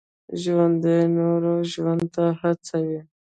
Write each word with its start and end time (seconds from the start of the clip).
ژوندي 0.41 0.99
نور 1.15 1.41
ژوند 1.71 2.03
ته 2.15 2.25
هڅوي 2.39 2.99